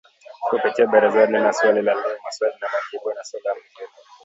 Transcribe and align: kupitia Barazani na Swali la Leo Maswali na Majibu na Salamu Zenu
kupitia 0.49 0.87
Barazani 0.87 1.33
na 1.33 1.53
Swali 1.53 1.81
la 1.81 1.93
Leo 1.93 2.17
Maswali 2.23 2.55
na 2.61 2.67
Majibu 2.69 3.13
na 3.13 3.23
Salamu 3.23 3.61
Zenu 3.77 3.91